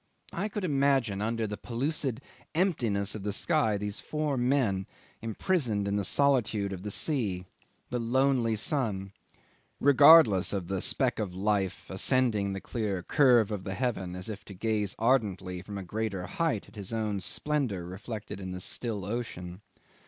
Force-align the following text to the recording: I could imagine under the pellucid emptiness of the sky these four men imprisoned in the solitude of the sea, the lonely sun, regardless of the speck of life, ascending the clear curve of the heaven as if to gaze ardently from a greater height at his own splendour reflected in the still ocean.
I 0.33 0.49
could 0.49 0.63
imagine 0.63 1.21
under 1.21 1.45
the 1.45 1.57
pellucid 1.59 2.21
emptiness 2.55 3.13
of 3.13 3.21
the 3.21 3.31
sky 3.31 3.77
these 3.77 3.99
four 3.99 4.35
men 4.35 4.87
imprisoned 5.21 5.87
in 5.87 5.95
the 5.95 6.03
solitude 6.03 6.73
of 6.73 6.81
the 6.81 6.89
sea, 6.89 7.45
the 7.91 7.99
lonely 7.99 8.55
sun, 8.55 9.11
regardless 9.79 10.53
of 10.53 10.69
the 10.69 10.81
speck 10.81 11.19
of 11.19 11.35
life, 11.35 11.85
ascending 11.87 12.53
the 12.53 12.59
clear 12.61 13.03
curve 13.03 13.51
of 13.51 13.63
the 13.63 13.75
heaven 13.75 14.15
as 14.15 14.27
if 14.27 14.43
to 14.45 14.55
gaze 14.55 14.95
ardently 14.97 15.61
from 15.61 15.77
a 15.77 15.83
greater 15.83 16.25
height 16.25 16.67
at 16.67 16.75
his 16.75 16.91
own 16.91 17.19
splendour 17.19 17.85
reflected 17.85 18.39
in 18.39 18.53
the 18.53 18.59
still 18.59 19.05
ocean. 19.05 19.61